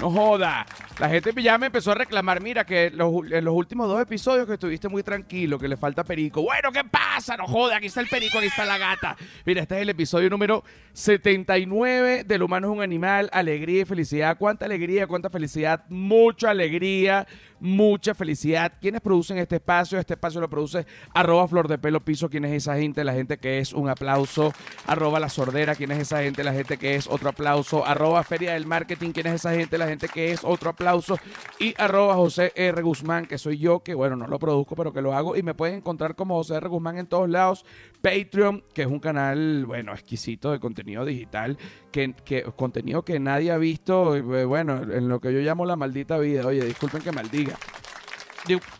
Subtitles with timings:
[0.00, 0.66] No joda.
[0.98, 4.46] La gente ya me empezó a reclamar, mira, que los, en los últimos dos episodios
[4.46, 6.42] que estuviste muy tranquilo, que le falta perico.
[6.42, 7.36] Bueno, ¿qué pasa?
[7.36, 9.16] No joda, aquí está el perico, aquí está la gata.
[9.44, 14.36] Mira, este es el episodio número 79 del humano es un animal, alegría y felicidad.
[14.38, 15.84] ¿Cuánta alegría, cuánta felicidad?
[15.88, 17.26] Mucha alegría,
[17.60, 18.72] mucha felicidad.
[18.80, 19.98] ¿Quiénes producen este espacio?
[19.98, 22.28] Este espacio lo produce arroba flor de pelo piso.
[22.28, 23.04] ¿Quién es esa gente?
[23.04, 24.52] La gente que es un aplauso.
[24.86, 25.74] Arroba la sordera.
[25.74, 26.44] ¿Quién es esa gente?
[26.44, 27.84] La gente que es otro aplauso.
[27.86, 29.12] Arroba feria del marketing.
[29.12, 29.78] ¿Quién es esa gente?
[29.78, 31.18] La gente que es otro aplauso.
[31.58, 32.82] Y arroba José R.
[32.82, 35.36] Guzmán, que soy yo, que bueno, no lo produzco, pero que lo hago.
[35.36, 36.68] Y me pueden encontrar como José R.
[36.68, 37.64] Guzmán en todos lados.
[38.02, 41.58] Patreon, que es un canal, bueno, exquisito de contenido digital,
[41.90, 46.18] que, contenido que nadie ha visto, eh, bueno, en lo que yo llamo la maldita
[46.18, 46.46] vida.
[46.46, 47.45] Oye, disculpen que maldiga.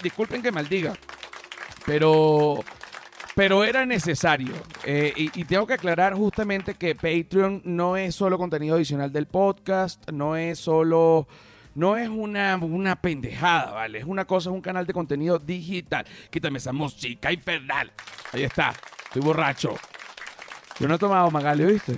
[0.03, 0.95] Disculpen que maldiga.
[1.85, 2.65] Pero
[3.37, 4.55] pero era necesario.
[4.83, 10.11] Eh, y, tengo que aclarar justamente que Patreon no es solo contenido adicional del podcast,
[10.11, 11.29] no es solo.
[11.75, 13.99] No es una, una pendejada, ¿vale?
[13.99, 16.07] Es una cosa, es un canal de contenido digital.
[16.31, 17.93] Quítame esa música infernal.
[18.33, 18.73] Ahí está.
[19.05, 19.77] Estoy borracho.
[20.81, 21.95] Yo no he tomado Magali, ¿viste?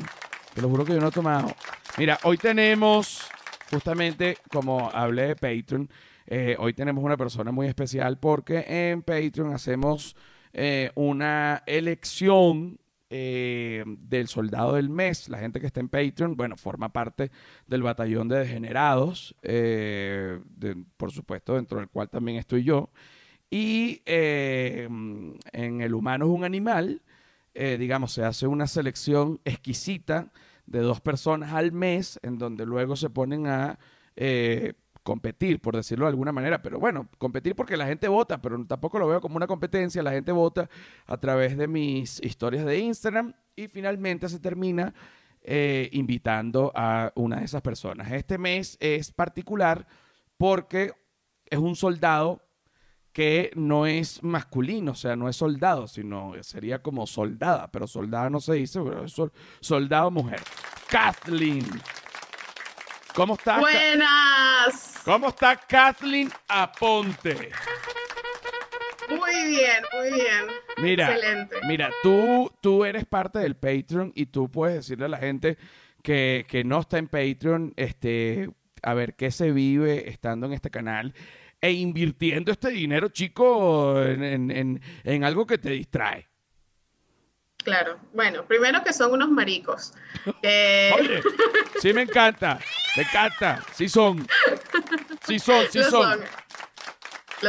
[0.54, 1.54] Te lo juro que yo no he tomado.
[1.96, 3.28] Mira, hoy tenemos,
[3.70, 5.88] justamente como hablé de Patreon,
[6.30, 10.14] eh, hoy tenemos una persona muy especial porque en Patreon hacemos
[10.52, 15.30] eh, una elección eh, del soldado del mes.
[15.30, 17.30] La gente que está en Patreon, bueno, forma parte
[17.66, 19.34] del batallón de degenerados,
[20.98, 22.90] por supuesto, dentro del cual también estoy yo.
[23.50, 25.38] Y en
[25.80, 27.00] El humano es un animal,
[27.54, 30.30] digamos, se hace una selección exquisita
[30.66, 33.78] de dos personas al mes, en donde luego se ponen a
[35.08, 36.60] competir, por decirlo de alguna manera.
[36.60, 40.02] Pero bueno, competir porque la gente vota, pero tampoco lo veo como una competencia.
[40.02, 40.68] La gente vota
[41.06, 44.92] a través de mis historias de Instagram y finalmente se termina
[45.40, 48.12] eh, invitando a una de esas personas.
[48.12, 49.86] Este mes es particular
[50.36, 50.92] porque
[51.46, 52.42] es un soldado
[53.10, 58.28] que no es masculino, o sea, no es soldado, sino sería como soldada, pero soldada
[58.28, 59.16] no se dice, pero es
[59.60, 60.40] soldado mujer.
[60.90, 61.64] Kathleen.
[63.18, 63.58] ¿Cómo estás?
[63.58, 64.94] Buenas.
[65.04, 67.50] ¿Cómo está Kathleen Aponte?
[69.08, 70.44] Muy bien, muy bien.
[70.76, 71.56] Mira, Excelente.
[71.66, 75.58] mira, tú, tú eres parte del Patreon y tú puedes decirle a la gente
[76.00, 78.50] que, que no está en Patreon, este,
[78.84, 81.12] a ver qué se vive estando en este canal
[81.60, 84.80] e invirtiendo este dinero, chico, en,
[85.24, 86.28] algo que te distrae.
[87.68, 89.92] Claro, bueno, primero que son unos maricos.
[90.42, 91.22] Eh, Oye,
[91.80, 92.58] sí me encanta,
[92.96, 94.26] me encanta, sí son,
[95.26, 96.20] sí son, sí son.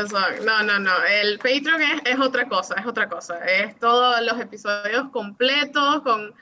[0.02, 0.46] son.
[0.46, 1.04] No, no, no.
[1.04, 3.40] El Patreon es, otra cosa, es otra cosa.
[3.46, 6.34] Es todos los episodios completos con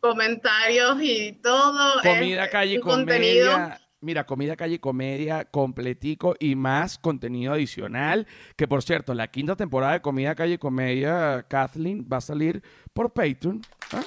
[0.00, 2.00] comentarios y todo.
[2.02, 3.58] Comida, calle, contenido
[4.04, 8.26] mira, comida calle comedia completico y más contenido adicional.
[8.56, 12.62] Que por cierto, la quinta temporada de Comida Calle Comedia, Kathleen, va a salir
[12.92, 13.62] por Patreon.
[13.92, 14.02] ¿ah?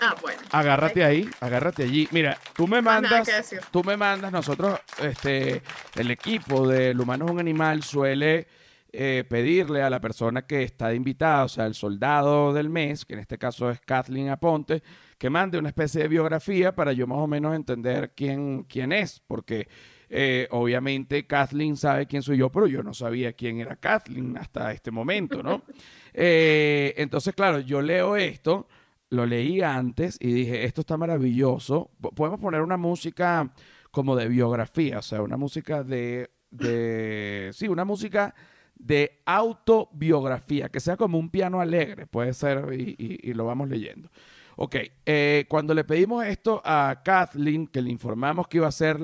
[0.00, 0.40] ah bueno.
[0.52, 2.08] Agárrate ahí, agárrate allí.
[2.12, 3.28] Mira, tú me mandas,
[3.70, 5.62] tú me mandas, nosotros, este,
[5.96, 8.46] el equipo del humano es un animal suele
[8.92, 13.04] eh, pedirle a la persona que está de invitada, o sea, el soldado del mes,
[13.04, 14.82] que en este caso es Kathleen Aponte,
[15.18, 19.22] que mande una especie de biografía para yo más o menos entender quién, quién es,
[19.26, 19.68] porque
[20.08, 24.72] eh, obviamente Kathleen sabe quién soy yo, pero yo no sabía quién era Kathleen hasta
[24.72, 25.62] este momento, ¿no?
[26.18, 28.68] Eh, entonces, claro, yo leo esto,
[29.10, 33.52] lo leí antes y dije, esto está maravilloso, podemos poner una música
[33.90, 38.34] como de biografía, o sea, una música de, de sí, una música
[38.76, 44.08] de autobiografía, que sea como un piano alegre, puede ser, y lo vamos leyendo.
[44.58, 48.98] Ok, eh, cuando le pedimos esto a Kathleen, que le informamos que iba a ser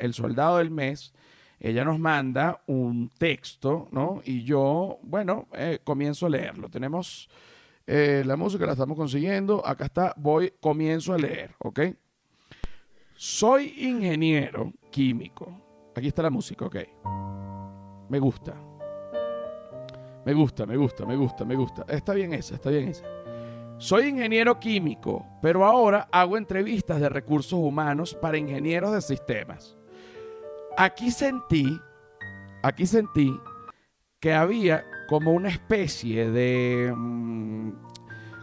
[0.00, 1.14] el soldado del mes,
[1.58, 4.20] ella nos manda un texto, ¿no?
[4.24, 6.68] Y yo, bueno, eh, comienzo a leerlo.
[6.68, 7.28] Tenemos
[7.86, 9.66] eh, la música, la estamos consiguiendo.
[9.66, 11.80] Acá está, voy, comienzo a leer, ¿ok?
[13.16, 15.90] Soy ingeniero químico.
[15.96, 16.76] Aquí está la música, ok.
[18.10, 18.54] Me gusta.
[20.24, 21.86] Me gusta, me gusta, me gusta, me gusta.
[21.88, 23.17] Está bien esa, está bien esa.
[23.78, 29.76] Soy ingeniero químico, pero ahora hago entrevistas de recursos humanos para ingenieros de sistemas.
[30.76, 31.80] Aquí sentí,
[32.64, 33.32] aquí sentí
[34.18, 37.70] que había como una especie de mm,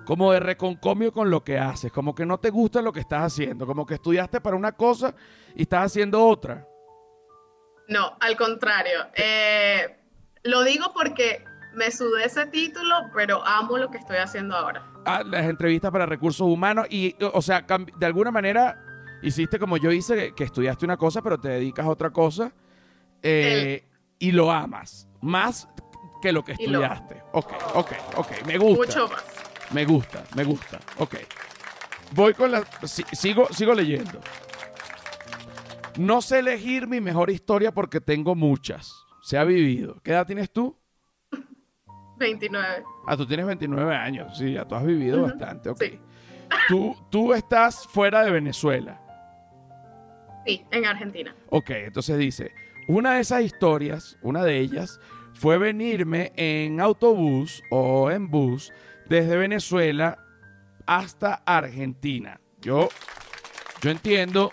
[0.05, 3.33] como de reconcomio con lo que haces, como que no te gusta lo que estás
[3.33, 5.13] haciendo, como que estudiaste para una cosa
[5.53, 6.65] y estás haciendo otra.
[7.89, 9.07] No, al contrario.
[9.13, 9.97] Eh,
[10.43, 11.43] lo digo porque
[11.75, 14.86] me sudé ese título, pero amo lo que estoy haciendo ahora
[15.27, 17.62] las entrevistas para recursos humanos y, o sea,
[17.98, 18.81] de alguna manera
[19.22, 22.51] hiciste como yo hice, que- estudiaste una cosa, pero te dedicas a otra cosa
[23.22, 23.88] eh,
[24.18, 25.07] y lo amas.
[25.22, 25.68] Más
[26.24, 27.22] que lo que Y lo- estudiaste.
[27.33, 28.28] Ok, ok, ok.
[28.48, 28.86] Me gusta.
[28.86, 29.24] Mucho más.
[29.71, 30.80] Me gusta, me gusta.
[30.98, 31.16] Ok.
[32.13, 32.63] Voy con la.
[32.83, 34.19] si- sigo, sigo leyendo.
[35.98, 38.92] No sé elegir mi mejor historia porque tengo muchas.
[39.21, 40.00] Se ha vivido.
[40.04, 40.78] ¿Qué edad tienes tú?
[42.17, 42.83] 29.
[43.07, 44.38] Ah, tú tienes 29 años.
[44.38, 45.69] Sí, ya tú has vivido bastante.
[45.69, 45.81] Ok.
[45.81, 46.00] sí.
[46.67, 49.01] Tú, tú estás fuera de Venezuela.
[50.45, 51.35] Sí, en Argentina.
[51.50, 52.53] Ok, entonces dice,
[52.88, 55.00] una de esas historias, una de ellas,
[55.33, 58.71] fue venirme en autobús o en bus
[59.07, 60.19] desde Venezuela
[60.85, 62.39] hasta Argentina.
[62.61, 62.89] Yo,
[63.81, 64.51] yo entiendo,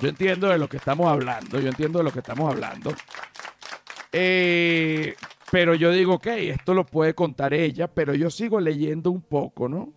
[0.00, 2.92] yo entiendo de lo que estamos hablando, yo entiendo de lo que estamos hablando.
[4.12, 5.16] Eh,
[5.54, 9.68] pero yo digo, ok, esto lo puede contar ella, pero yo sigo leyendo un poco,
[9.68, 9.92] ¿no?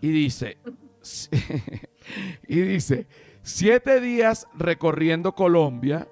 [0.00, 0.56] Y dice,
[2.48, 3.06] y dice,
[3.42, 6.08] siete días recorriendo Colombia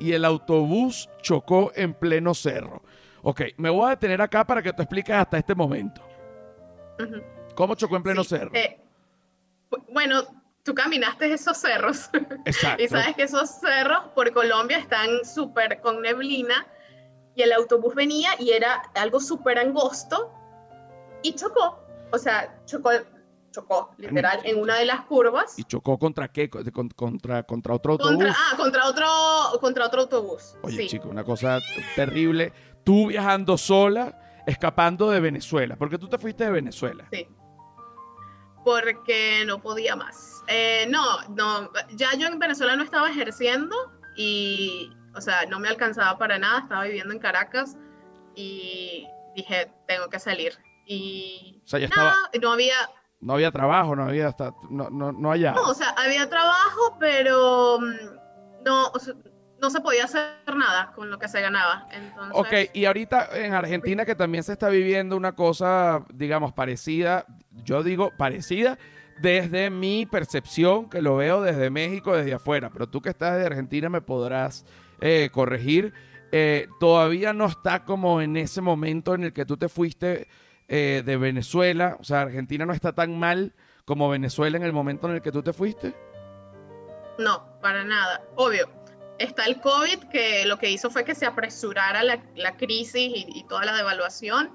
[0.00, 2.82] y el autobús chocó en pleno cerro.
[3.22, 6.02] Ok, me voy a detener acá para que tú expliques hasta este momento.
[7.54, 8.50] ¿Cómo chocó en pleno Sí, cerro?
[8.56, 8.80] eh,
[9.70, 10.24] bu- bueno,
[10.64, 12.10] tú caminaste esos cerros
[12.44, 12.82] Exacto.
[12.82, 16.66] y sabes que esos cerros por Colombia están súper con neblina
[17.38, 20.32] y el autobús venía y era algo súper angosto
[21.22, 21.78] y chocó.
[22.10, 22.90] O sea, chocó,
[23.52, 26.50] chocó literal en una de las curvas ¿Y chocó contra qué?
[26.50, 28.10] Con- con- Contra, contra otro autobús.
[28.16, 29.06] contra, ah, contra otro,
[29.60, 30.56] contra otro autobús.
[30.62, 30.86] Oye, sí.
[30.88, 31.60] chico, una cosa
[31.94, 32.52] terrible.
[32.84, 35.76] Tú viajando sola, escapando de Venezuela.
[35.76, 37.06] Porque tú te fuiste de Venezuela.
[37.12, 37.28] Sí.
[38.64, 40.42] Porque no podía más.
[40.48, 41.04] Eh, no,
[41.36, 43.76] no, ya yo en Venezuela no estaba ejerciendo
[44.16, 47.76] y, o sea, no me alcanzaba para nada, estaba viviendo en Caracas
[48.34, 50.52] y dije, tengo que salir.
[50.86, 52.74] Y O sea, ya nada, estaba, no había,
[53.20, 55.52] no había trabajo, no había hasta, no, no, no allá.
[55.52, 59.14] no, o sea, había trabajo, pero mm, no, o sea,
[59.60, 61.88] no se podía hacer nada con lo que se ganaba.
[61.90, 67.26] Entonces, Ok, y ahorita en Argentina que también se está viviendo una cosa, digamos, parecida,
[67.64, 68.78] yo digo parecida
[69.20, 73.46] desde mi percepción, que lo veo desde México, desde afuera, pero tú que estás de
[73.46, 74.64] Argentina me podrás
[75.00, 75.92] eh, corregir,
[76.32, 80.28] eh, todavía no está como en ese momento en el que tú te fuiste
[80.68, 83.54] eh, de Venezuela, o sea, Argentina no está tan mal
[83.84, 85.94] como Venezuela en el momento en el que tú te fuiste.
[87.18, 88.22] No, para nada.
[88.36, 88.68] Obvio,
[89.18, 93.26] está el COVID que lo que hizo fue que se apresurara la, la crisis y,
[93.28, 94.54] y toda la devaluación,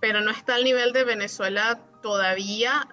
[0.00, 2.86] pero no está al nivel de Venezuela todavía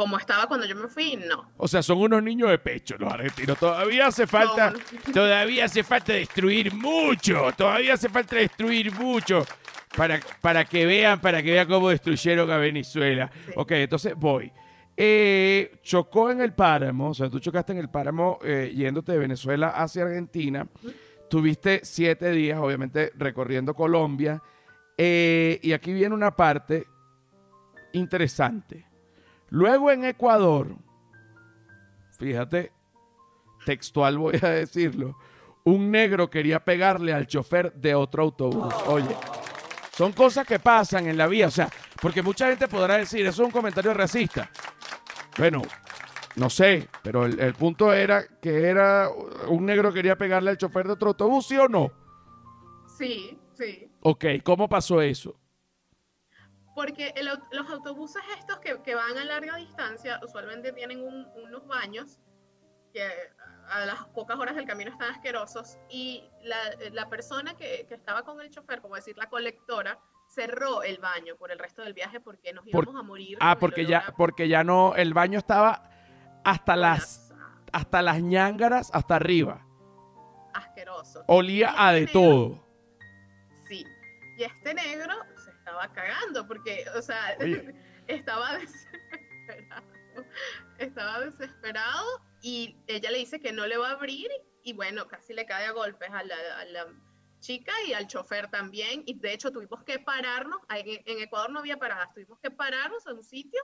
[0.00, 1.50] como estaba cuando yo me fui, no.
[1.58, 3.58] O sea, son unos niños de pecho los argentinos.
[3.58, 7.52] Todavía hace falta, No, todavía hace falta destruir mucho.
[7.54, 9.44] Todavía hace falta destruir mucho
[9.94, 13.30] para, para que vean, para que vean cómo destruyeron a Venezuela.
[13.44, 13.52] Sí.
[13.56, 14.50] Ok, entonces voy.
[14.96, 19.18] Eh, chocó en el páramo, o sea, tú chocaste en el páramo eh, yéndote de
[19.18, 20.66] Venezuela hacia Argentina.
[21.28, 24.42] Tuviste siete días, obviamente, recorriendo Colombia.
[24.96, 26.86] Eh, y aquí viene una parte
[27.92, 28.89] interesante.
[29.50, 30.68] Luego en Ecuador,
[32.18, 32.72] fíjate,
[33.66, 35.16] textual voy a decirlo,
[35.64, 38.72] un negro quería pegarle al chofer de otro autobús.
[38.86, 39.16] Oye,
[39.92, 41.68] son cosas que pasan en la vida, o sea,
[42.00, 44.48] porque mucha gente podrá decir, eso es un comentario racista.
[45.36, 45.62] Bueno,
[46.36, 49.08] no sé, pero el, el punto era que era
[49.48, 51.90] un negro quería pegarle al chofer de otro autobús, ¿sí o no?
[52.96, 53.90] Sí, sí.
[54.02, 55.39] Ok, ¿cómo pasó eso?
[56.80, 61.66] Porque el los autobuses estos que, que van a larga distancia usualmente tienen un- unos
[61.66, 62.18] baños
[62.94, 63.06] que
[63.68, 66.56] a las pocas horas del camino están asquerosos y la,
[66.92, 71.36] la persona que, que estaba con el chofer, como decir la colectora, cerró el baño
[71.36, 73.36] por el resto del viaje porque nos Por- íbamos a morir.
[73.40, 75.90] Ah, porque ya, a porque ya no, el baño estaba
[76.44, 77.32] hasta las,
[77.72, 79.66] hasta las ñángaras, hasta arriba.
[80.54, 81.24] asqueroso.
[81.26, 82.64] Olía a de Este todo.
[83.68, 83.84] Sí.
[84.38, 85.14] Y este negro
[85.70, 87.74] estaba cagando porque, o sea, Oye.
[88.08, 89.86] estaba desesperado.
[90.78, 94.28] Estaba desesperado y ella le dice que no le va a abrir
[94.62, 96.86] y bueno, casi le cae a golpes a la, a la
[97.40, 99.02] chica y al chofer también.
[99.06, 103.06] Y de hecho tuvimos que pararnos, en, en Ecuador no había paradas, tuvimos que pararnos
[103.06, 103.60] en un sitio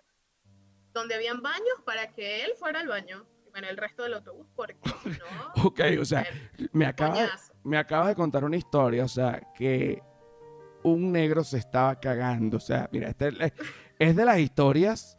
[0.93, 3.27] donde habían baños para que él fuera al baño.
[3.51, 5.17] Bueno, el resto del autobús, porque si no...
[5.65, 6.27] Ok, o sea,
[6.73, 7.27] me acaba,
[7.65, 10.03] me acabas de contar una historia, o sea, que
[10.93, 12.57] un negro se estaba cagando.
[12.59, 13.29] O sea, mira, este
[13.99, 15.19] es- de las historias.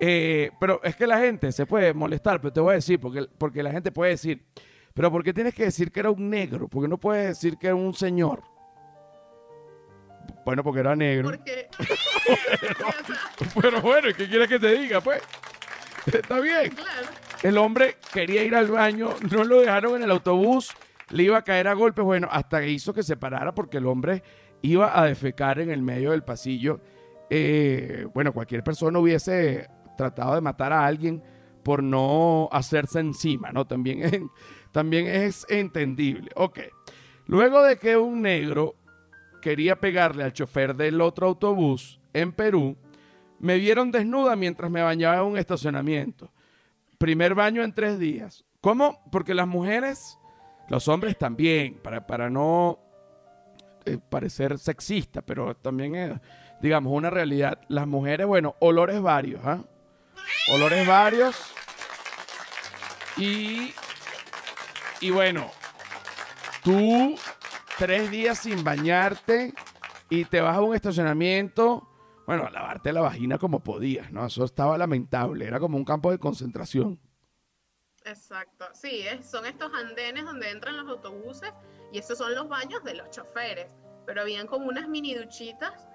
[0.00, 3.26] eh, pero es que la gente se puede molestar, pero te voy a decir, porque,
[3.38, 4.44] porque la gente puede decir,
[4.92, 6.68] pero ¿por qué tienes que decir que era un negro?
[6.68, 8.42] Porque no puedes decir que era un señor.
[10.44, 11.30] Bueno, porque era negro.
[11.30, 11.68] Porque...
[11.78, 11.84] o
[13.06, 15.22] sea, Pero bueno, ¿qué quieres que te diga, pues?
[16.06, 16.70] Está bien.
[16.70, 17.08] claro.
[17.42, 20.70] el hombre quería ir al baño, no lo dejaron en el autobús,
[21.10, 24.22] le iba a caer a golpes, bueno, hasta hizo que se parara porque el hombre
[24.62, 26.80] iba a defecar en el medio del pasillo.
[27.30, 31.22] Eh, bueno, cualquier persona hubiese tratado de matar a alguien
[31.62, 33.66] por no hacerse encima, ¿no?
[33.66, 34.20] También es,
[34.72, 36.30] también es entendible.
[36.36, 36.60] Ok.
[37.26, 38.76] Luego de que un negro
[39.42, 42.76] quería pegarle al chofer del otro autobús en Perú,
[43.38, 46.32] me vieron desnuda mientras me bañaba en un estacionamiento.
[46.98, 48.44] Primer baño en tres días.
[48.60, 49.00] ¿Cómo?
[49.10, 50.18] Porque las mujeres,
[50.68, 52.78] los hombres también, para, para no
[53.86, 56.20] eh, parecer sexista, pero también es,
[56.60, 57.60] digamos, una realidad.
[57.68, 59.64] Las mujeres, bueno, olores varios, ¿ah?
[60.52, 61.36] Olores varios.
[63.16, 63.72] Y,
[65.00, 65.50] y bueno,
[66.62, 67.16] tú
[67.78, 69.54] tres días sin bañarte
[70.10, 71.88] y te vas a un estacionamiento,
[72.26, 74.26] bueno, a lavarte la vagina como podías, ¿no?
[74.26, 77.00] Eso estaba lamentable, era como un campo de concentración.
[78.04, 81.52] Exacto, sí, son estos andenes donde entran los autobuses
[81.92, 83.70] y esos son los baños de los choferes,
[84.06, 85.86] pero habían como unas mini duchitas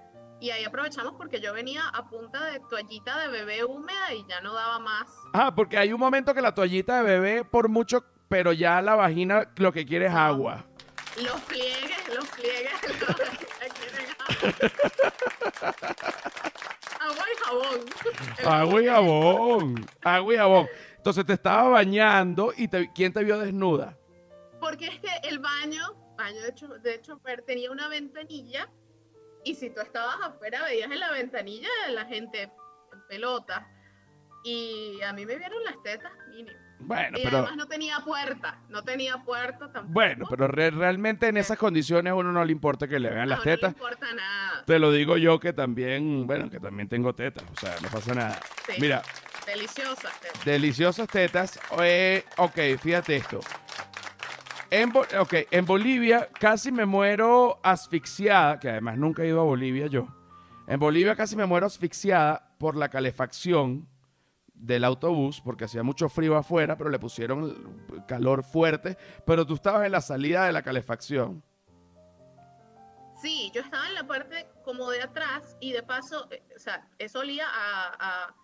[0.42, 4.40] y ahí aprovechamos porque yo venía a punta de toallita de bebé húmeda y ya
[4.40, 5.06] no daba más.
[5.32, 8.96] Ah, porque hay un momento que la toallita de bebé por mucho, pero ya la
[8.96, 10.64] vagina lo que quiere es agua.
[11.22, 12.72] Los pliegues, los pliegues,
[17.00, 17.80] agua y jabón.
[18.44, 19.86] Agua y jabón.
[20.02, 20.66] Agua y jabón.
[20.96, 23.96] Entonces te estaba bañando y te, ¿quién te vio desnuda?
[24.72, 28.70] Porque es que el baño, baño de, hecho, de hecho tenía una ventanilla
[29.44, 33.68] y si tú estabas afuera veías en la ventanilla a la gente en pelota
[34.42, 36.58] y a mí me vieron las tetas mínimo.
[36.78, 37.36] Bueno, y pero.
[37.36, 39.92] además no tenía puerta, no tenía puerta tampoco.
[39.92, 43.42] Bueno, pero realmente en esas condiciones a uno no le importa que le vean las
[43.42, 43.76] tetas.
[43.76, 44.64] No le importa nada.
[44.64, 48.14] Te lo digo yo que también, bueno, que también tengo tetas, o sea, no pasa
[48.14, 48.40] nada.
[48.78, 49.02] Mira.
[49.44, 50.44] Deliciosas tetas.
[50.46, 51.60] Deliciosas tetas.
[51.82, 53.40] Eh, ok, fíjate esto.
[54.72, 54.90] En,
[55.50, 60.08] en Bolivia casi me muero asfixiada, que además nunca he ido a Bolivia yo.
[60.66, 63.86] En Bolivia casi me muero asfixiada por la calefacción
[64.54, 69.84] del autobús porque hacía mucho frío afuera, pero le pusieron calor fuerte, pero tú estabas
[69.84, 71.44] en la salida de la calefacción.
[73.20, 76.88] Sí, yo estaba en la parte como de atrás y de paso, eh, o sea,
[76.98, 78.34] eso olía a,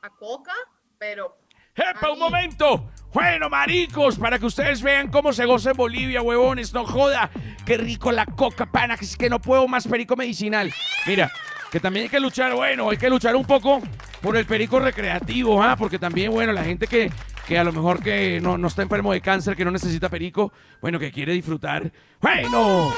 [0.00, 0.54] a, coca,
[0.96, 1.36] pero...
[1.76, 2.90] ¡Epa, un momento!
[3.12, 7.30] Bueno, maricos, para que ustedes vean cómo se goza en Bolivia, huevones, no joda.
[7.64, 10.72] Qué rico la coca, pana, que es que no puedo más perico medicinal.
[11.06, 11.30] Mira,
[11.70, 13.80] que también hay que luchar, bueno, hay que luchar un poco
[14.20, 15.76] por el perico recreativo, ¿ah?
[15.76, 17.10] porque también, bueno, la gente que,
[17.46, 20.52] que a lo mejor que no, no está enfermo de cáncer, que no necesita perico,
[20.80, 21.90] bueno, que quiere disfrutar.
[22.20, 22.94] Bueno.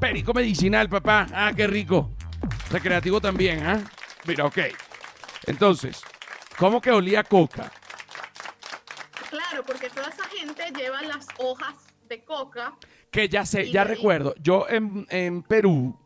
[0.00, 1.26] Perico medicinal, papá.
[1.32, 2.10] Ah, qué rico.
[2.70, 3.80] Recreativo también, ¿ah?
[4.26, 4.58] Mira, ok.
[5.46, 6.02] Entonces,
[6.58, 7.70] ¿cómo que olía coca?
[9.30, 11.74] Claro, porque toda esa gente lleva las hojas
[12.08, 12.74] de coca.
[13.10, 14.34] Que ya sé, ya recuerdo.
[14.38, 15.98] Yo en, en Perú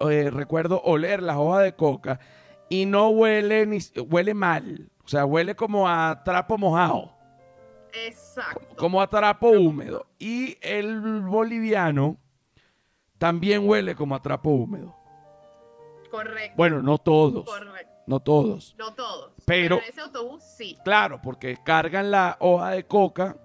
[0.00, 2.20] eh, recuerdo oler las hojas de coca
[2.68, 4.90] y no huele ni huele mal.
[5.04, 7.12] O sea, huele como a trapo mojado.
[7.92, 8.76] Exacto.
[8.76, 10.06] Como a trapo húmedo.
[10.18, 12.18] Y el boliviano
[13.18, 14.96] también huele como a trapo húmedo.
[16.10, 16.54] Correcto.
[16.56, 17.44] Bueno, no todos.
[17.44, 17.93] Correcto.
[18.06, 18.74] No todos.
[18.78, 19.32] No todos.
[19.46, 20.76] Pero, ese autobús sí.
[20.84, 23.36] Claro, porque cargan la hoja de coca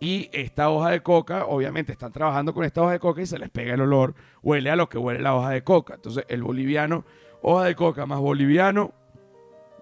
[0.00, 3.38] y esta hoja de coca, obviamente están trabajando con esta hoja de coca y se
[3.38, 5.94] les pega el olor, huele a lo que huele la hoja de coca.
[5.94, 7.04] Entonces el boliviano,
[7.40, 8.92] hoja de coca más boliviano,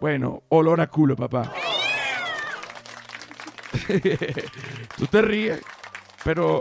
[0.00, 1.52] bueno, olor a culo, papá.
[4.96, 5.60] Tú te ríes,
[6.22, 6.60] pero...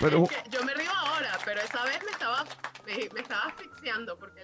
[0.00, 0.26] pero...
[0.50, 2.07] yo me río ahora, pero esa vez
[2.88, 4.42] me estaba, me, estaba asfixiando porque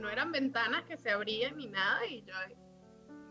[0.00, 2.34] no, eran ventanas que se abrían ni nada y yo...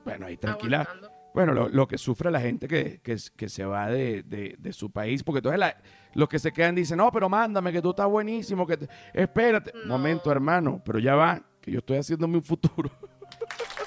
[0.06, 0.88] Bueno, ahí tranquila.
[1.34, 5.60] Bueno, lo, que sufre la gente que, que, se va de, su país, porque entonces
[5.60, 5.78] la,
[6.14, 9.72] los que se quedan dicen, no, pero mándame, que tú estás buenísimo, que espérate.
[9.84, 12.90] Un momento, hermano, pero ya va, que yo estoy haciéndome un futuro.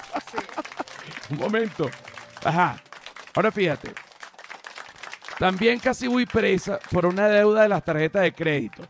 [1.29, 1.89] un momento.
[2.43, 2.81] Ajá.
[3.35, 3.91] Ahora fíjate.
[5.37, 8.83] También casi voy presa por una deuda de las tarjetas de crédito.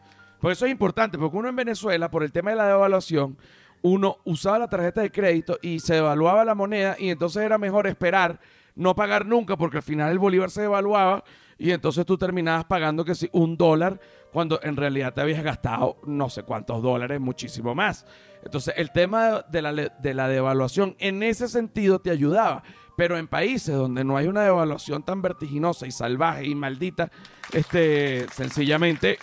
[0.44, 3.38] Por eso es importante, porque uno en Venezuela, por el tema de la devaluación,
[3.82, 7.88] uno usaba la tarjeta de crédito y se devaluaba la moneda y entonces era mejor
[7.88, 8.42] esperar,
[8.76, 11.24] no pagar nunca, porque al final el bolívar se devaluaba
[11.58, 14.02] y entonces tú terminabas pagando que sí, un dólar
[14.34, 18.06] cuando en realidad te habías gastado no sé cuántos dólares, muchísimo más.
[18.44, 22.64] Entonces el tema de la, de la devaluación en ese sentido te ayudaba.
[22.98, 27.10] Pero en países donde no hay una devaluación tan vertiginosa y salvaje y maldita,
[27.54, 29.18] este, sencillamente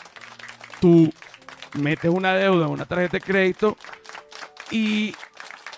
[0.80, 1.12] tú
[1.78, 3.76] metes una deuda en una tarjeta de crédito
[4.70, 5.14] y,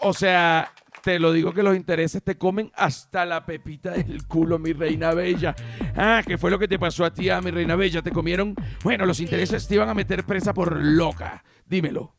[0.00, 4.59] o sea, te lo digo que los intereses te comen hasta la pepita del culo,
[4.59, 5.54] mi reina bella.
[5.97, 8.02] Ah, ¿qué fue lo que te pasó a ti, ah, mi reina bella?
[8.02, 8.54] Te comieron.
[8.85, 11.44] Bueno, los intereses te iban a meter presa por loca.
[11.66, 12.14] Dímelo.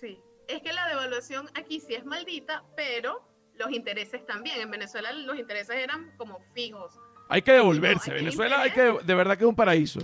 [0.00, 3.22] Sí, es que la devaluación aquí sí es maldita, pero
[3.54, 4.60] los intereses también.
[4.60, 6.92] En Venezuela los intereses eran como fijos.
[7.28, 8.12] Hay que devolverse.
[8.12, 10.00] Venezuela hay que, de verdad que es un paraíso.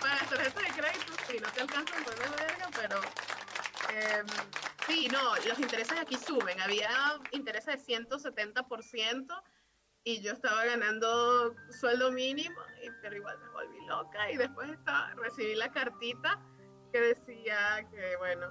[0.00, 3.00] Para las tarjetas de crédito sí, no te alcanzan por de verga, pero
[3.90, 4.26] em,
[4.86, 6.60] sí, no, los intereses aquí suben.
[6.60, 6.90] Había
[7.32, 9.42] intereses de 170%
[10.04, 12.60] y yo estaba ganando sueldo mínimo,
[13.00, 16.40] pero igual me volví loca y después estaba, recibí la cartita
[16.92, 18.48] que decía que, bueno,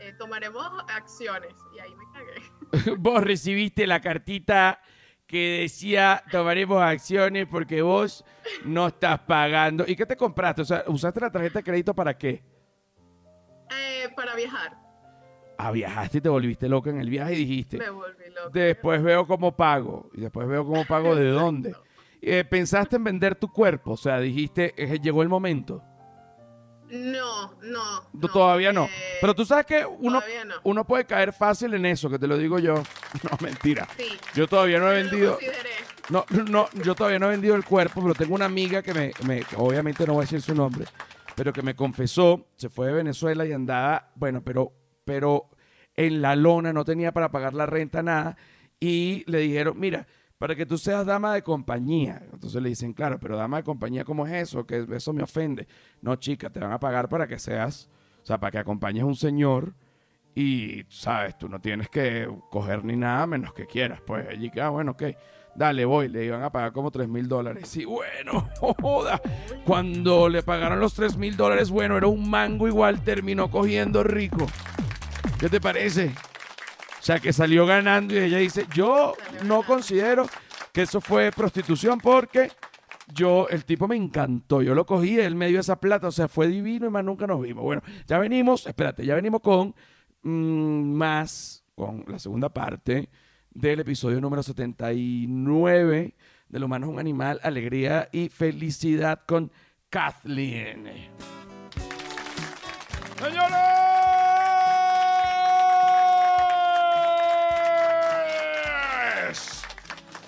[0.00, 2.96] eh, tomaremos acciones y ahí me cagué.
[2.98, 4.80] Vos recibiste la cartita
[5.30, 8.24] que decía tomaremos acciones porque vos
[8.64, 9.84] no estás pagando.
[9.86, 10.62] ¿Y qué te compraste?
[10.62, 12.42] O sea, ¿usaste la tarjeta de crédito para qué?
[13.70, 14.76] Eh, para viajar.
[15.56, 17.78] Ah, viajaste y te volviste loca en el viaje y dijiste.
[17.78, 18.50] Me volví loca.
[18.52, 20.10] Después veo cómo pago.
[20.14, 21.76] Y después veo cómo pago de dónde.
[22.20, 23.92] Eh, ¿Pensaste en vender tu cuerpo?
[23.92, 25.80] O sea, dijiste, eh, llegó el momento.
[26.90, 28.28] No, no.
[28.32, 28.88] todavía no.
[29.20, 30.20] Pero tú sabes que uno,
[30.64, 32.74] uno puede caer fácil en eso, que te lo digo yo.
[33.22, 33.88] No, mentira.
[34.34, 35.38] Yo todavía no he vendido.
[36.08, 39.12] No, no, yo todavía no he vendido el cuerpo, pero tengo una amiga que me,
[39.24, 40.86] me, obviamente no voy a decir su nombre,
[41.36, 44.72] pero que me confesó, se fue de Venezuela y andaba, bueno, pero,
[45.04, 45.50] pero
[45.94, 48.36] en la lona, no tenía para pagar la renta, nada,
[48.80, 50.06] y le dijeron, mira,
[50.40, 52.22] para que tú seas dama de compañía.
[52.32, 54.66] Entonces le dicen, claro, pero dama de compañía, ¿cómo es eso?
[54.66, 55.68] Que eso me ofende.
[56.00, 57.90] No, chica, te van a pagar para que seas,
[58.22, 59.74] o sea, para que acompañes a un señor
[60.34, 64.00] y, sabes, tú no tienes que coger ni nada menos que quieras.
[64.00, 65.02] Pues allí ah, bueno, ok,
[65.54, 66.08] dale, voy.
[66.08, 67.76] Le iban a pagar como 3 mil dólares.
[67.76, 69.20] Y bueno, joda.
[69.66, 74.46] Cuando le pagaron los 3 mil dólares, bueno, era un mango igual, terminó cogiendo rico.
[75.38, 76.14] ¿Qué te parece?
[77.00, 80.26] O sea, que salió ganando y ella dice, yo no considero
[80.70, 82.50] que eso fue prostitución porque
[83.14, 86.28] yo, el tipo me encantó, yo lo cogí, él me dio esa plata, o sea,
[86.28, 87.64] fue divino y más nunca nos vimos.
[87.64, 89.74] Bueno, ya venimos, espérate, ya venimos con
[90.22, 93.08] mm, más, con la segunda parte
[93.50, 96.14] del episodio número 79
[96.48, 99.50] de Lo humano es un animal, alegría y felicidad con
[99.88, 100.84] Kathleen.
[103.18, 103.69] Señores.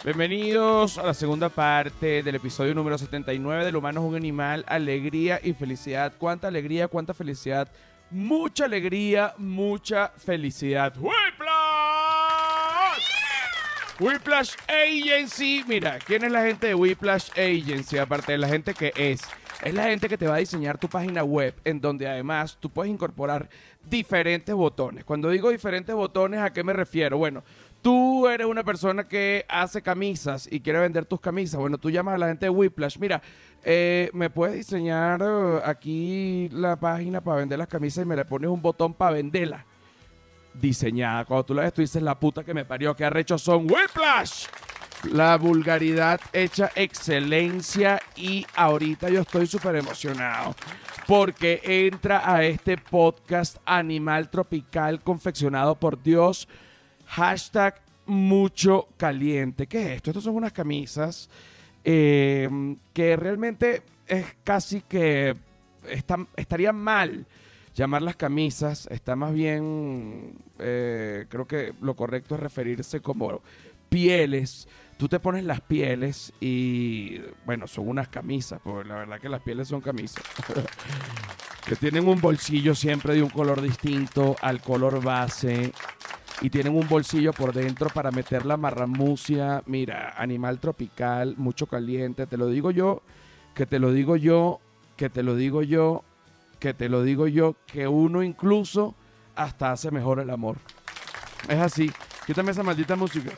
[0.05, 5.39] Bienvenidos a la segunda parte del episodio número 79 del humano es un animal, alegría
[5.41, 6.13] y felicidad.
[6.19, 7.69] ¿Cuánta alegría, cuánta felicidad?
[8.11, 10.93] Mucha alegría, mucha felicidad.
[10.97, 11.13] ¡Whiplash!
[14.01, 15.63] Whiplash Agency.
[15.69, 17.99] Mira, ¿quién es la gente de Whiplash Agency?
[17.99, 19.21] Aparte de la gente que es.
[19.63, 22.69] Es la gente que te va a diseñar tu página web en donde además tú
[22.69, 23.49] puedes incorporar
[23.89, 25.05] diferentes botones.
[25.05, 27.19] Cuando digo diferentes botones, ¿a qué me refiero?
[27.19, 27.45] Bueno,
[27.83, 32.15] tú eres una persona que hace camisas y quiere vender tus camisas, bueno, tú llamas
[32.15, 33.21] a la gente de Whiplash, mira,
[33.65, 38.25] eh, me puedes diseñar eh, aquí la página para vender las camisas y me le
[38.25, 39.67] pones un botón para venderla.
[40.55, 41.25] Diseñada.
[41.25, 44.47] Cuando tú la ves, tú dices la puta que me parió, que arrecho son Whiplash.
[45.11, 50.55] La vulgaridad hecha excelencia y ahorita yo estoy súper emocionado
[51.09, 56.47] porque entra a este podcast Animal Tropical confeccionado por Dios
[57.13, 57.75] Hashtag
[58.07, 59.67] mucho caliente.
[59.67, 60.11] ¿Qué es esto?
[60.11, 61.29] Estas son unas camisas
[61.85, 65.37] em, que realmente es casi que
[66.37, 67.27] estaría mal
[67.75, 68.87] llamarlas camisas.
[68.91, 73.43] Está más bien, eh, creo que lo correcto es referirse como
[73.91, 74.67] pieles.
[74.97, 79.43] Tú te pones las pieles y, bueno, son unas camisas, porque la verdad que las
[79.43, 80.25] pieles son camisas.
[81.67, 85.73] que tienen un bolsillo siempre de un color distinto al color base
[86.43, 89.63] y tienen un bolsillo por dentro para meter la marramucia.
[89.67, 92.27] Mira, animal tropical, mucho caliente.
[92.27, 93.03] Te lo digo yo,
[93.55, 94.61] que te lo digo yo,
[94.97, 96.03] que te lo digo yo,
[96.59, 98.97] que te lo digo yo, que uno incluso
[99.37, 100.57] hasta hace mejor el amor.
[101.49, 101.91] Es así.
[102.27, 103.31] Quítame esa maldita música.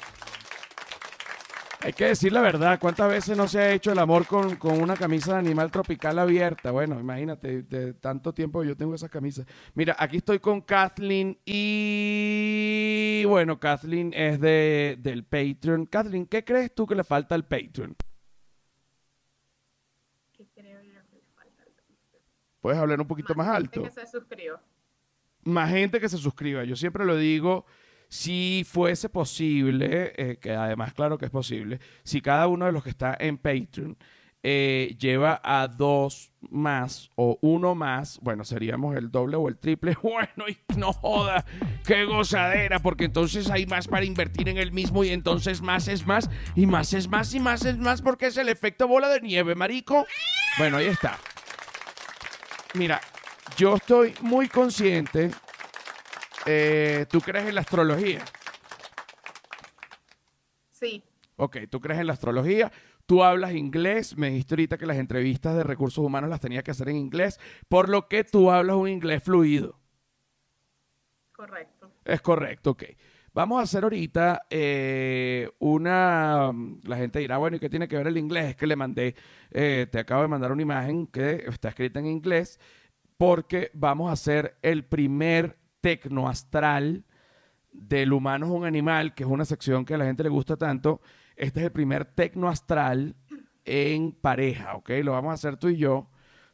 [1.84, 4.96] Hay que decir la verdad, ¿cuántas veces no se ha hecho el amor con, una
[4.96, 6.70] camisa de animal tropical abierta?
[6.70, 9.44] Bueno, imagínate, de tanto tiempo yo tengo esa camisa.
[9.74, 15.84] Mira, aquí estoy con Kathleen y bueno, Kathleen es de, del Patreon.
[15.84, 17.94] Kathleen, ¿qué crees tú que le falta al Patreon?
[20.32, 22.22] ¿Qué creo yo que le falta al Patreon?
[22.62, 23.82] ¿Puedes hablar un poquito más, alto?
[23.82, 24.62] Más gente que se suscriba.
[25.42, 26.64] Más gente que se suscriba.
[26.64, 27.66] Yo siempre lo digo
[28.14, 32.84] si fuese posible, eh, que además claro que es posible, si cada uno de los
[32.84, 33.98] que está en Patreon
[34.44, 39.96] eh, lleva a dos más o uno más, bueno, seríamos el doble o el triple.
[40.02, 41.44] Bueno, y no joda,
[41.84, 46.06] qué gozadera, porque entonces hay más para invertir en el mismo y entonces más es
[46.06, 49.22] más y más es más y más es más porque es el efecto bola de
[49.22, 50.06] nieve, marico.
[50.56, 51.18] Bueno, ahí está.
[52.74, 53.00] Mira,
[53.56, 55.32] yo estoy muy consciente.
[56.44, 58.24] Eh, ¿Tú crees en la astrología?
[60.70, 61.02] Sí,
[61.36, 62.70] Ok, tú crees en la astrología,
[63.06, 66.70] tú hablas inglés, me dijiste ahorita que las entrevistas de recursos humanos las tenía que
[66.70, 69.80] hacer en inglés, por lo que tú hablas un inglés fluido.
[71.32, 71.90] correcto.
[72.04, 72.84] Es correcto, ok.
[73.32, 76.52] Vamos a hacer ahorita eh, una...
[76.84, 78.50] La gente dirá, bueno, ¿y qué tiene que ver el inglés?
[78.50, 79.16] Es que le mandé,
[79.50, 82.60] eh, te acabo de mandar una imagen que está escrita en inglés,
[83.16, 87.04] porque vamos a hacer el primer tecnoastral
[87.70, 90.56] del humano es un animal, que es una sección que a la gente le gusta
[90.56, 91.02] tanto.
[91.36, 93.14] Este es el primer tecnoastral
[93.66, 94.88] en pareja, ¿ok?
[95.02, 96.08] Lo vamos a hacer tú y yo.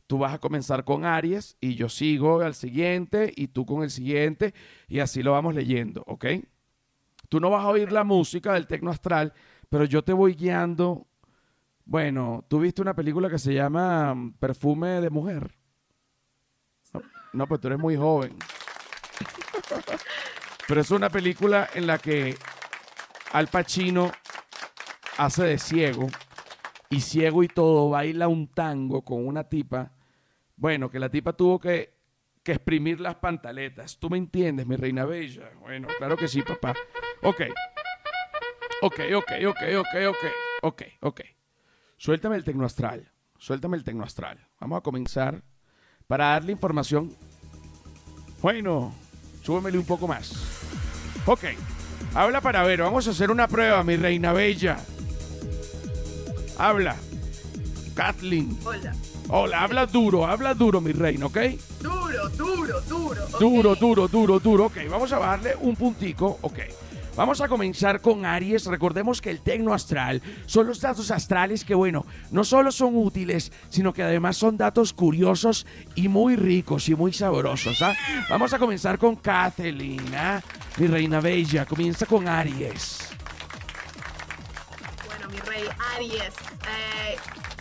[0.09, 3.90] Tú vas a comenzar con Aries y yo sigo al siguiente y tú con el
[3.90, 4.53] siguiente
[4.88, 6.27] y así lo vamos leyendo, ¿ok?
[7.29, 9.33] Tú no vas a oír la música del tecno astral,
[9.69, 11.07] pero yo te voy guiando.
[11.85, 15.55] Bueno, tú viste una película que se llama mm, Perfume de Mujer.
[16.93, 18.37] No, no, pues tú eres muy joven.
[20.66, 22.37] Pero es una película en la que
[23.33, 24.12] Al Pacino
[25.18, 26.09] hace de ciego
[26.88, 29.92] y ciego y todo baila un tango con una tipa.
[30.56, 31.94] Bueno, que la tipa tuvo que,
[32.42, 33.98] que exprimir las pantaletas.
[33.98, 35.50] ¿Tú me entiendes, mi reina bella?
[35.61, 36.74] Bueno, claro que sí, papá.
[37.22, 37.42] Ok.
[38.83, 40.24] Ok, ok, ok, ok, ok,
[40.62, 41.20] ok, ok.
[41.96, 43.12] Suéltame el tecnoastral.
[43.38, 44.48] Suéltame el tecnoastral.
[44.59, 45.42] Vamos a comenzar
[46.06, 47.14] para darle información.
[48.40, 48.94] Bueno,
[49.42, 50.33] súbemele un poco más.
[51.26, 51.44] Ok.
[52.14, 52.83] Habla para ver.
[52.83, 54.79] Vamos a hacer una prueba, mi reina bella.
[56.59, 56.96] Habla.
[57.94, 58.59] Kathleen.
[58.64, 58.94] Hola.
[59.33, 61.38] Hola, habla duro, habla duro, mi reina, ¿ok?
[61.81, 63.24] Duro, duro, duro.
[63.26, 63.38] ok.
[63.38, 64.64] Duro, duro, duro, duro.
[64.66, 66.38] Ok, vamos a bajarle un puntico.
[66.40, 66.59] Ok.
[67.16, 68.66] Vamos a comenzar con Aries.
[68.66, 73.53] Recordemos que el tecno astral son los datos astrales que, bueno, no solo son útiles,
[73.68, 77.83] sino que además son datos curiosos y muy ricos y muy sabrosos.
[77.83, 77.94] ¿ah?
[78.29, 80.40] Vamos a comenzar con Kathleen, ¿ah?
[80.79, 81.66] mi reina bella.
[81.66, 82.99] Comienza con Aries.
[85.07, 85.64] Bueno, mi rey
[85.96, 86.23] Aries.
[86.25, 87.16] eh,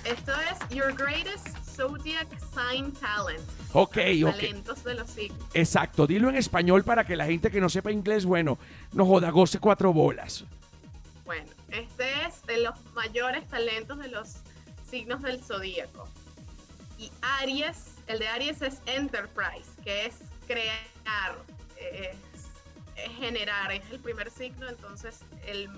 [0.06, 3.42] esto es Your Greatest Zodiac Sign Talent.
[3.74, 4.36] Ok, ok.
[4.36, 5.48] Talentos de los signos.
[5.54, 8.58] Exacto, dilo en español para que la gente que no sepa inglés, bueno,
[8.94, 10.46] no joda, goce cuatro bolas.
[11.26, 14.38] Bueno, este es de los mayores talentos de los
[14.90, 16.10] signos del zodíaco.
[16.98, 20.16] Y Aries, el de Aries es Enterprise, que es
[20.48, 21.38] crear,
[21.78, 22.18] es,
[22.96, 25.70] es generar, es el primer signo, entonces el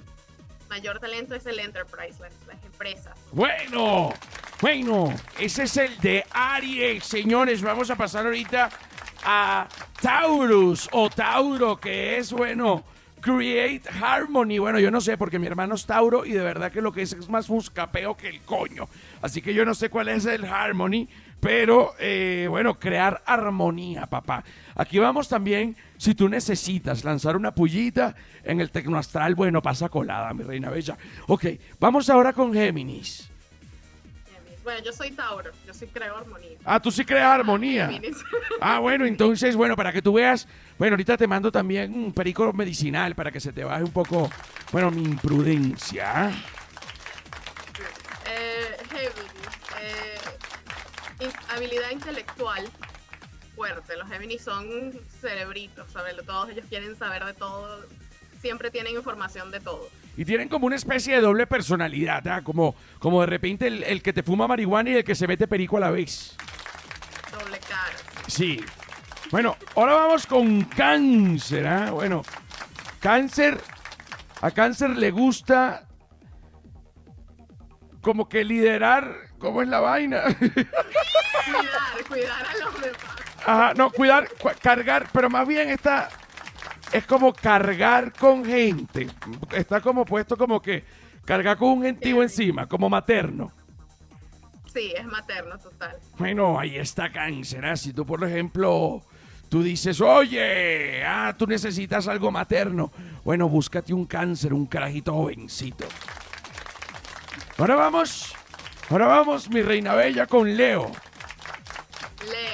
[0.69, 3.19] mayor talento es el Enterprise, las, las empresas.
[3.33, 4.13] Bueno,
[4.61, 7.63] bueno, ese es el de Aries, señores.
[7.63, 8.69] Vamos a pasar ahorita
[9.25, 9.67] a
[9.99, 12.83] Taurus o Tauro, que es, bueno,
[13.21, 14.59] Create Harmony.
[14.59, 17.01] Bueno, yo no sé, porque mi hermano es Tauro y de verdad que lo que
[17.01, 18.87] es es más muscapeo que el coño.
[19.23, 21.07] Así que yo no sé cuál es el Harmony,
[21.39, 24.43] pero eh, bueno, crear armonía, papá.
[24.75, 30.33] Aquí vamos también, si tú necesitas lanzar una pullita en el tecnoastral, bueno, pasa colada,
[30.35, 30.97] mi reina bella.
[31.27, 31.45] Ok,
[31.79, 33.30] vamos ahora con Géminis.
[34.63, 36.57] Bueno, yo soy Tauro, yo soy creo armonía.
[36.63, 37.87] Ah, tú sí creas armonía.
[37.87, 38.17] Géminis.
[38.61, 40.47] Ah, bueno, entonces, bueno, para que tú veas,
[40.77, 44.29] bueno, ahorita te mando también un perico medicinal para que se te baje un poco,
[44.71, 46.27] bueno, mi imprudencia.
[46.27, 46.31] ¿ah?
[48.27, 49.31] Eh, Géminis.
[49.81, 52.69] eh, habilidad intelectual
[53.55, 53.97] fuerte.
[53.97, 56.15] Los Géminis son cerebritos, ¿sabes?
[56.25, 57.83] Todos ellos quieren saber de todo.
[58.41, 59.87] Siempre tienen información de todo.
[60.17, 62.41] Y tienen como una especie de doble personalidad, ¿ah?
[62.43, 65.47] como, como de repente el, el que te fuma marihuana y el que se mete
[65.47, 66.35] perico a la vez.
[67.31, 67.91] Doble cara.
[68.27, 68.63] Sí.
[69.29, 71.91] Bueno, ahora vamos con cáncer, ¿ah?
[71.91, 72.23] Bueno,
[72.99, 73.57] cáncer,
[74.41, 75.87] a cáncer le gusta
[78.01, 80.23] como que liderar, ¿cómo es la vaina?
[80.39, 82.97] Cuidar, cuidar a los demás.
[83.45, 86.09] Ajá, no, cuidar, cu- cargar, pero más bien está,
[86.91, 89.07] es como cargar con gente.
[89.51, 90.83] Está como puesto como que
[91.25, 93.51] cargar con un gentío encima, como materno.
[94.73, 95.97] Sí, es materno total.
[96.17, 97.65] Bueno, ahí está cáncer.
[97.65, 97.75] ¿ah?
[97.75, 99.03] Si tú, por ejemplo,
[99.49, 102.91] tú dices, oye, ah, tú necesitas algo materno.
[103.23, 105.85] Bueno, búscate un cáncer, un carajito jovencito.
[107.57, 108.33] Ahora vamos,
[108.89, 110.89] ahora vamos, mi reina bella, con Leo.
[112.23, 112.50] Leo.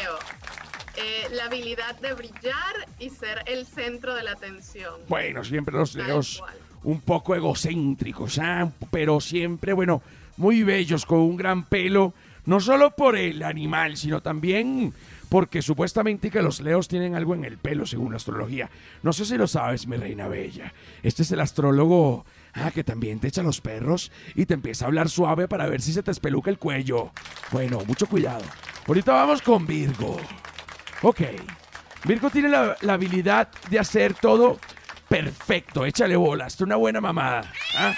[0.97, 4.93] Eh, la habilidad de brillar y ser el centro de la atención.
[5.07, 6.43] Bueno, siempre los leos
[6.83, 8.71] un poco egocéntricos, ¿ah?
[8.91, 10.01] pero siempre, bueno,
[10.37, 12.13] muy bellos, con un gran pelo,
[12.45, 14.93] no solo por el animal, sino también
[15.29, 18.69] porque supuestamente que los leos tienen algo en el pelo, según la astrología.
[19.03, 20.73] No sé si lo sabes, mi reina bella.
[21.03, 24.87] Este es el astrólogo ah, que también te echa los perros y te empieza a
[24.87, 27.11] hablar suave para ver si se te espeluca el cuello.
[27.51, 28.43] Bueno, mucho cuidado.
[28.87, 30.17] Ahorita vamos con Virgo.
[31.01, 31.21] Ok.
[32.03, 34.59] Virgo tiene la, la habilidad de hacer todo
[35.07, 35.85] perfecto.
[35.85, 36.59] Échale bolas.
[36.61, 37.51] Una buena mamada.
[37.75, 37.93] ¿ah?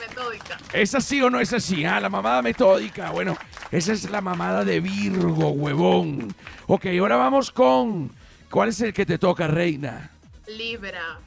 [0.00, 0.58] Metódica.
[0.72, 1.84] ¿Es así o no es así?
[1.84, 3.10] Ah, la mamada metódica.
[3.10, 3.36] Bueno,
[3.70, 6.34] esa es la mamada de Virgo, huevón.
[6.66, 8.14] Ok, ahora vamos con.
[8.50, 10.10] ¿Cuál es el que te toca, reina?
[10.46, 11.18] Libra.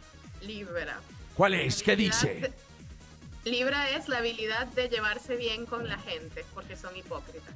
[0.41, 0.99] Libra.
[1.35, 1.83] ¿Cuál es?
[1.83, 2.51] ¿Qué dice?
[3.43, 7.53] Libra es la habilidad de llevarse bien con la gente, porque son hipócritas.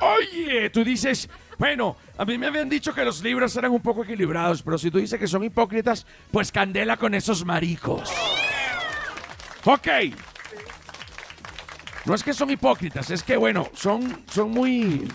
[0.00, 4.04] Oye, tú dices, bueno, a mí me habían dicho que los libros eran un poco
[4.04, 8.12] equilibrados, pero si tú dices que son hipócritas, pues candela con esos maricos.
[9.64, 9.88] Ok.
[12.06, 15.08] No es que son hipócritas, es que, bueno, son, son muy...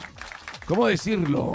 [0.66, 1.54] ¿Cómo decirlo?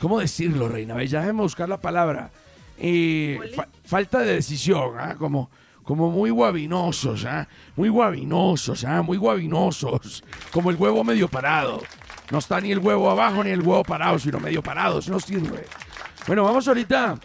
[0.00, 1.20] ¿Cómo decirlo, Reina Bella?
[1.20, 2.30] Déjame buscar la palabra.
[2.78, 5.16] Eh, fa- falta de decisión, ¿ah?
[5.18, 5.50] Como,
[5.84, 7.48] como muy guabinosos, ¿ah?
[7.76, 9.02] Muy guabinosos, ¿ah?
[9.02, 10.22] Muy guabinosos.
[10.52, 11.82] Como el huevo medio parado.
[12.30, 14.98] No está ni el huevo abajo ni el huevo parado, sino medio parado.
[14.98, 15.64] Eso no sirve.
[16.26, 17.18] Bueno, vamos ahorita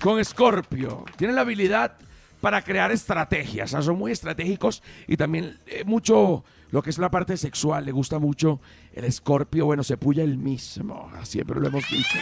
[0.00, 1.04] con Scorpio.
[1.16, 1.96] Tienen la habilidad
[2.40, 3.70] para crear estrategias.
[3.70, 7.84] son muy estratégicos y también eh, mucho lo que es la parte sexual.
[7.84, 8.60] Le gusta mucho
[8.92, 9.66] el Scorpio.
[9.66, 11.10] Bueno, se puya el mismo.
[11.22, 12.18] Siempre lo hemos dicho.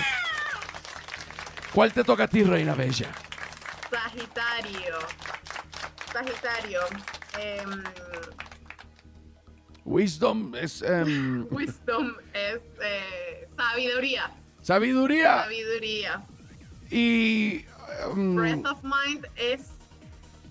[1.73, 3.11] ¿Cuál te toca a ti, Reina Bella?
[3.91, 4.99] Sagitario.
[6.13, 6.81] Sagitario.
[7.39, 7.83] em,
[9.85, 14.31] Wisdom es em, wisdom es eh, sabiduría.
[14.63, 16.23] sabiduría Sabiduría.
[16.91, 17.65] y...
[18.15, 19.69] em, Breath of mind es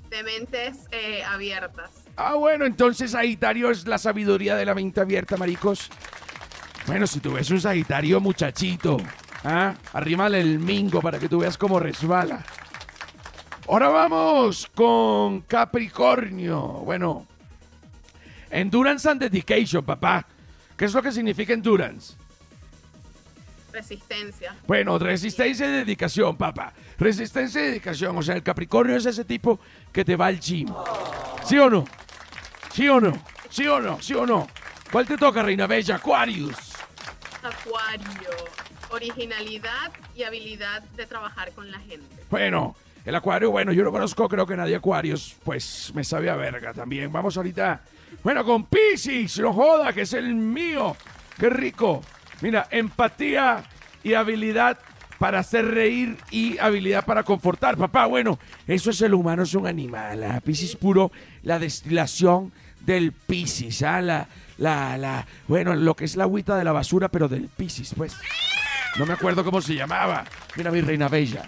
[0.09, 1.89] de mentes eh, abiertas.
[2.17, 5.89] Ah, bueno, entonces Sagitario es la sabiduría de la mente abierta, maricos.
[6.85, 8.97] Bueno, si tú ves un Sagitario muchachito,
[9.45, 9.73] ¿ah?
[9.93, 12.43] arrímale el mingo para que tú veas cómo resbala.
[13.69, 16.59] Ahora vamos con Capricornio.
[16.83, 17.25] Bueno,
[18.51, 20.25] Endurance and Dedication, papá.
[20.77, 22.15] ¿Qué es lo que significa Endurance?
[23.71, 24.55] Resistencia.
[24.67, 26.73] Bueno, resistencia y dedicación, papá.
[26.97, 28.17] Resistencia y dedicación.
[28.17, 29.59] O sea, el Capricornio es ese tipo
[29.91, 30.67] que te va al gym.
[31.45, 31.85] ¿Sí o no?
[32.73, 33.13] ¿Sí o no?
[33.49, 34.01] ¿Sí o no?
[34.01, 34.47] ¿Sí o no?
[34.91, 35.95] ¿Cuál te toca, Reina Bella?
[35.95, 36.73] Aquarius.
[37.41, 38.29] Acuario.
[38.89, 42.05] Originalidad y habilidad de trabajar con la gente.
[42.29, 46.35] Bueno, el Acuario, bueno, yo no conozco, creo que nadie Acuarios, pues me sabe a
[46.35, 47.11] verga también.
[47.11, 47.81] Vamos ahorita,
[48.23, 50.95] bueno, con Pisces, no joda, que es el mío.
[51.37, 52.03] Qué rico.
[52.41, 53.63] Mira, empatía
[54.03, 54.77] y habilidad
[55.19, 57.77] para hacer reír y habilidad para confortar.
[57.77, 60.41] Papá, bueno, eso es el humano, es un animal.
[60.43, 61.11] Piscis puro,
[61.43, 64.01] la destilación del Piscis, ¿ah?
[64.01, 67.93] La, la, la, bueno, lo que es la agüita de la basura, pero del Piscis,
[67.95, 68.15] pues.
[68.97, 70.25] No me acuerdo cómo se llamaba.
[70.55, 71.47] Mira mi reina bella.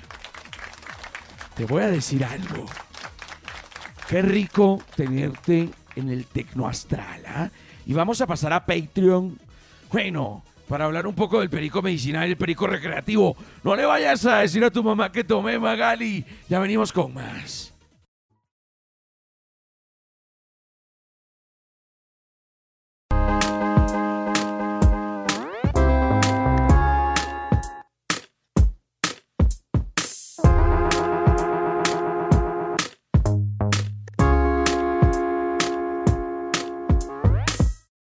[1.56, 2.66] Te voy a decir algo.
[4.08, 7.50] Qué rico tenerte en el Tecnoastral, ¿ah?
[7.86, 9.38] Y vamos a pasar a Patreon.
[9.92, 13.36] Bueno, para hablar un poco del perico medicinal el perico recreativo.
[13.64, 16.26] No le vayas a decir a tu mamá que tomé Magali.
[16.50, 17.73] Ya venimos con más.